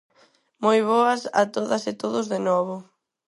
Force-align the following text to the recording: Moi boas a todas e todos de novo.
Moi 0.63 0.79
boas 0.89 1.21
a 1.41 1.43
todas 1.55 1.83
e 1.91 1.93
todos 2.01 2.25
de 2.33 2.39
novo. 2.47 2.75